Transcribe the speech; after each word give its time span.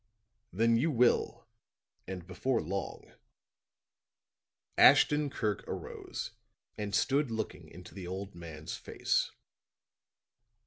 "Then 0.51 0.77
you 0.77 0.89
will, 0.89 1.45
and 2.07 2.25
before 2.25 2.59
long." 2.59 3.13
Ashton 4.75 5.29
Kirk 5.29 5.63
arose 5.67 6.31
and 6.75 6.95
stood 6.95 7.29
looking 7.29 7.69
into 7.69 7.93
the 7.93 8.07
old 8.07 8.33
man's 8.33 8.75
face. 8.75 9.29